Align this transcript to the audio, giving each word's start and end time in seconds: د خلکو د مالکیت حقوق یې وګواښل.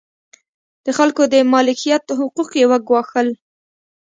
د 0.85 0.87
خلکو 0.97 1.23
د 1.33 1.35
مالکیت 1.53 2.05
حقوق 2.19 2.49
یې 2.59 2.65
وګواښل. 2.71 3.27